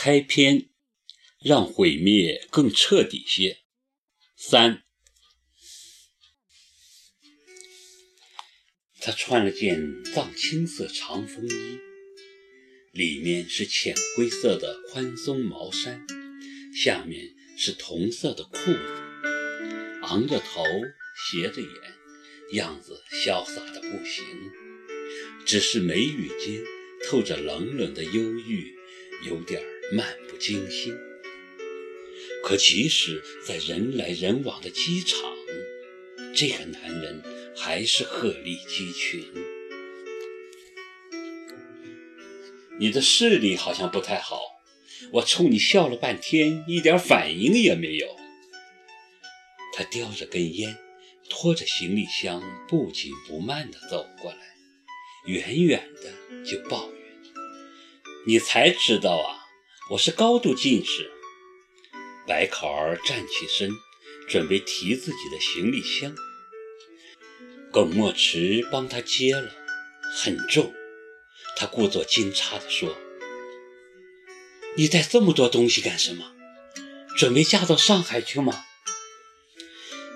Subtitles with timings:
[0.00, 0.68] 开篇
[1.40, 3.58] 让毁灭更彻底些。
[4.36, 4.84] 三，
[9.00, 11.80] 他穿了件藏青色长风衣，
[12.92, 16.06] 里面是浅灰色的宽松毛衫，
[16.72, 19.02] 下面是同色的裤子，
[20.02, 20.62] 昂着头，
[21.28, 21.72] 斜着眼，
[22.52, 24.24] 样子潇洒的不行。
[25.44, 26.62] 只是眉宇间
[27.04, 28.76] 透着冷冷的忧郁，
[29.26, 30.96] 有点儿漫不经心。
[32.44, 35.20] 可即使在人来人往的机场，
[36.34, 37.22] 这个男人
[37.56, 39.24] 还是鹤立鸡群。
[42.78, 44.40] 你的视力好像不太好，
[45.12, 48.16] 我冲你笑了半天，一点反应也没有。
[49.74, 50.76] 他叼着根烟，
[51.28, 54.38] 拖着行李箱，不紧不慢地走过来，
[55.26, 57.00] 远远的就抱怨
[58.26, 59.37] ：“你才知道啊，
[59.90, 61.10] 我是高度近视。”
[62.28, 63.70] 白考儿站起身，
[64.28, 66.14] 准备提自己的行李箱。
[67.72, 69.50] 耿墨池帮他接了，
[70.14, 70.74] 很重。
[71.56, 72.96] 他故作惊诧地说
[74.76, 76.32] ：“你带这么多东西干什么？
[77.16, 78.64] 准备嫁到上海去吗？”“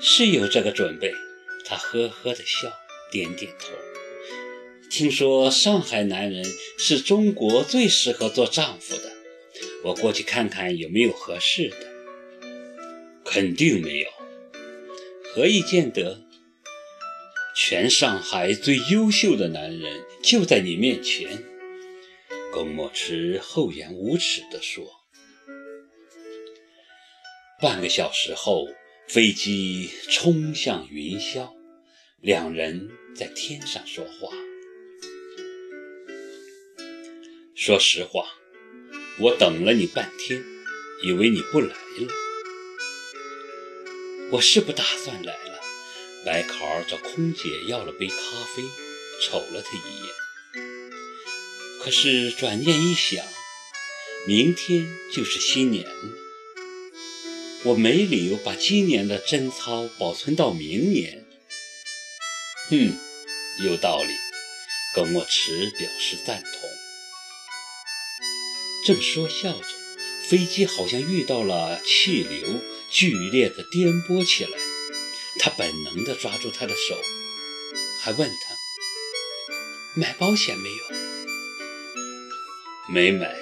[0.00, 1.12] 是有这个准备。”
[1.66, 2.72] 他呵呵地笑，
[3.10, 3.68] 点点头。
[4.90, 6.42] “听说上海男人
[6.78, 9.17] 是中国最适合做丈夫的，
[9.84, 11.76] 我过去看看有没有合适的。”
[13.24, 14.08] 肯定没有，
[15.22, 16.24] 何以见得？
[17.54, 21.44] 全上海最优秀的男人就在你面前。
[22.52, 24.90] 龚墨池厚颜无耻地说。
[27.60, 28.66] 半个小时后，
[29.08, 31.50] 飞机冲向云霄，
[32.20, 34.32] 两人在天上说话。
[37.54, 38.26] 说实话，
[39.20, 40.44] 我等了你半天，
[41.02, 42.08] 以为你不来了。
[44.30, 45.60] 我是不打算来了。
[46.24, 48.62] 白考儿找空姐要了杯咖啡，
[49.22, 50.14] 瞅了他一眼。
[51.80, 53.24] 可是转念一想，
[54.28, 56.12] 明天就是新年了，
[57.64, 61.24] 我没理由把今年的贞操保存到明年。
[62.70, 62.96] 嗯，
[63.64, 64.12] 有道理。
[64.94, 66.77] 耿墨池表示赞同。
[68.84, 69.68] 正说笑着，
[70.28, 72.60] 飞机好像遇到了气流。
[72.90, 74.58] 剧烈的颠簸起来，
[75.38, 76.98] 他本能地抓住他的手，
[78.00, 78.56] 还问他
[79.94, 80.76] ：“买保险没有
[82.88, 83.36] ？”“没买，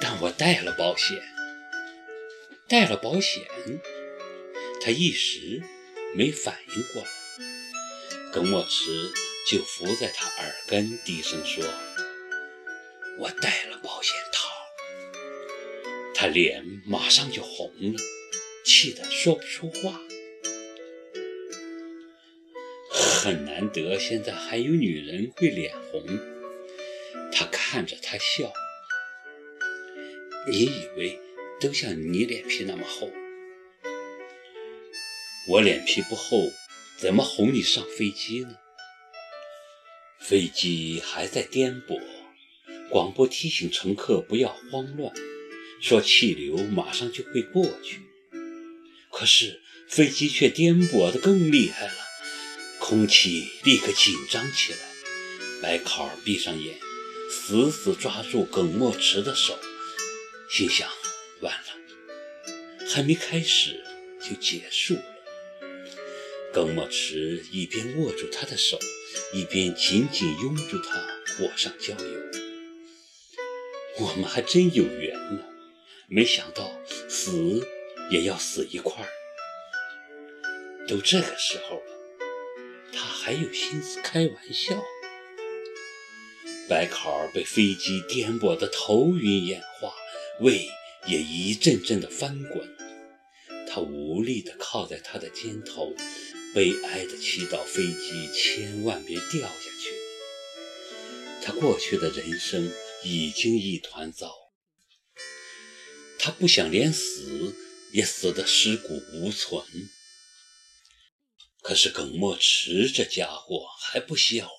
[0.00, 1.22] 但我带了保险。
[2.66, 3.46] ”“带了保险？”
[4.82, 5.62] 他一时
[6.12, 7.08] 没反应过来。
[8.32, 9.12] 耿墨池
[9.46, 11.64] 就伏在他耳根，低声说
[13.18, 14.48] ：“我带了保险套。”
[16.14, 17.98] 他脸马上就红了。
[18.64, 20.00] 气得说不出话，
[22.92, 26.06] 很难得，现在还有女人会脸红。
[27.32, 28.52] 他看着他笑，
[30.48, 31.18] 你以为
[31.60, 33.10] 都像你脸皮那么厚？
[35.48, 36.52] 我脸皮不厚，
[36.96, 38.54] 怎么哄你上飞机呢？
[40.20, 42.00] 飞机还在颠簸，
[42.92, 45.10] 广播提醒乘客不要慌乱，
[45.80, 48.02] 说气流马上就会过去。
[49.10, 51.94] 可是飞机却颠簸得更厉害了，
[52.78, 54.78] 空气立刻紧张起来。
[55.62, 56.78] 白考儿闭上眼，
[57.30, 59.58] 死死抓住耿墨池的手，
[60.50, 60.86] 心想：
[61.40, 63.82] 完了，还没开始
[64.20, 65.04] 就结束了。
[66.52, 68.78] 耿墨池一边握住他的手，
[69.32, 71.00] 一边紧紧拥住他，
[71.38, 72.41] 火上浇油。
[73.98, 75.44] 我们还真有缘呢，
[76.08, 76.70] 没想到
[77.08, 77.66] 死。
[78.10, 79.08] 也要死一块儿。
[80.86, 81.82] 都这个时候了，
[82.92, 84.84] 他还有心思开玩笑？
[86.68, 89.90] 白考儿被飞机颠簸得头晕眼花，
[90.40, 90.68] 胃
[91.06, 92.68] 也一阵阵的翻滚。
[93.66, 95.94] 他无力地靠在他的肩头，
[96.54, 99.94] 悲哀地祈祷飞机千万别掉下去。
[101.42, 102.70] 他过去的人生
[103.04, 104.34] 已经一团糟，
[106.18, 107.56] 他不想连死。
[107.92, 109.62] 也死得尸骨无存。
[111.60, 114.50] 可是耿墨池这家伙还不歇火，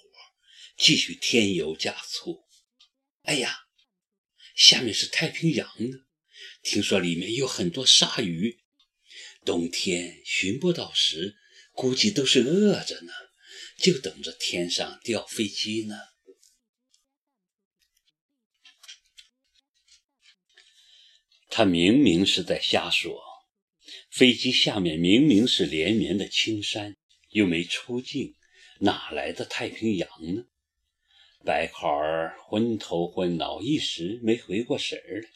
[0.78, 2.44] 继续添油加醋。
[3.24, 3.58] 哎呀，
[4.56, 6.06] 下面是太平洋呢，
[6.62, 8.60] 听说里面有很多鲨鱼，
[9.44, 11.36] 冬天寻不到食，
[11.72, 13.12] 估计都是饿着呢，
[13.80, 15.98] 就等着天上掉飞机呢。
[21.56, 23.22] 他明明是在瞎说。
[24.10, 26.96] 飞机下面明明是连绵的青山，
[27.30, 28.34] 又没出境，
[28.80, 30.46] 哪来的太平洋呢？
[31.46, 35.30] 白考儿昏头昏脑，一时没回过神儿来，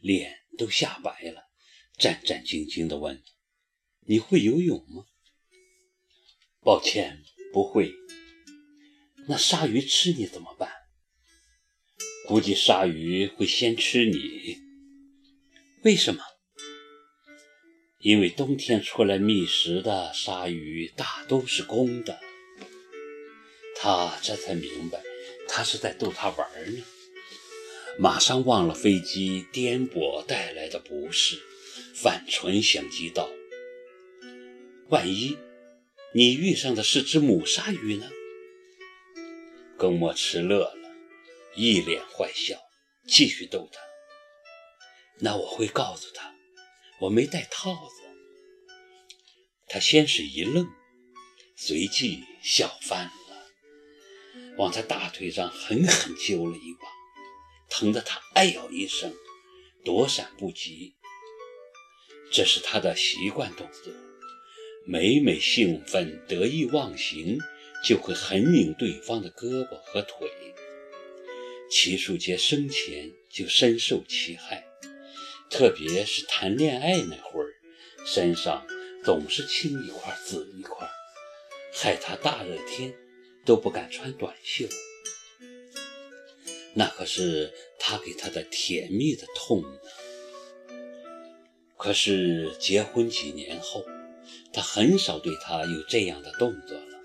[0.00, 1.44] 脸都吓白了，
[1.96, 3.22] 战战兢兢地问
[4.04, 5.06] ：“你会游泳吗
[6.60, 7.22] ？”“抱歉，
[7.52, 7.94] 不会。
[9.28, 10.72] ”“那鲨鱼吃你怎么办
[12.26, 14.58] ？”“估计鲨鱼会先吃你。
[15.86, 16.20] ”“为什么
[18.02, 22.18] ？”“因为冬天出来觅食的鲨鱼大都是公的。”
[23.78, 25.00] 他这才明白。
[25.48, 26.82] 他是在逗他玩呢，
[28.00, 31.40] 马上忘了飞机颠簸带来的不适，
[31.94, 33.30] 反唇相讥道
[34.90, 35.38] ：“万一
[36.12, 38.10] 你遇上的是只母鲨鱼呢？”
[39.78, 40.74] 耿墨池乐了，
[41.54, 42.58] 一脸坏笑，
[43.06, 43.80] 继续逗他
[45.18, 46.34] ：“那我会告诉他，
[47.00, 48.02] 我没带套子。”
[49.68, 50.66] 他先是一愣，
[51.56, 53.12] 随即笑翻了。
[54.58, 56.88] 往他大腿上狠狠揪了一把，
[57.68, 59.12] 疼得他哎呦一声，
[59.84, 60.94] 躲闪不及。
[62.32, 63.92] 这是他的习惯动作，
[64.86, 67.38] 每每兴奋得意忘形，
[67.84, 70.30] 就会狠拧对方的胳膊和腿。
[71.70, 74.64] 齐树杰生前就深受其害，
[75.50, 77.54] 特别是谈恋爱那会儿，
[78.06, 78.66] 身上
[79.04, 80.88] 总是青一块紫一块，
[81.72, 82.94] 害他大热天。
[83.44, 84.66] 都不敢穿短袖，
[86.74, 89.78] 那可是他给他的甜蜜的痛呢。
[91.76, 93.86] 可是结婚几年后，
[94.52, 97.00] 他很少对他有这样的动作了，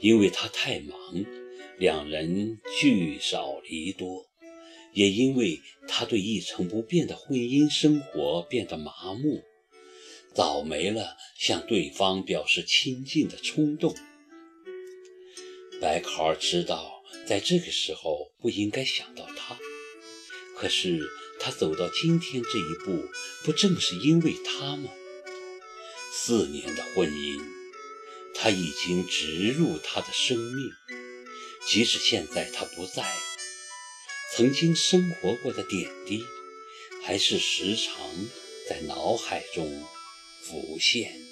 [0.00, 0.98] 因为他太忙，
[1.78, 4.26] 两人聚少离多，
[4.94, 9.42] 也因为他对一成不变的婚姻生活变得麻木，
[10.32, 13.94] 早没了向对方表示亲近的冲动。
[15.80, 19.58] 白考儿知道，在这个时候不应该想到他，
[20.56, 21.00] 可是
[21.40, 23.08] 他走到今天这一步，
[23.42, 24.88] 不正是因为他吗？
[26.12, 27.42] 四年的婚姻，
[28.32, 30.70] 他已经植入他的生命，
[31.66, 33.04] 即使现在他不在，
[34.36, 36.24] 曾经生活过的点滴，
[37.04, 37.94] 还是时常
[38.68, 39.80] 在脑海中
[40.42, 41.23] 浮现。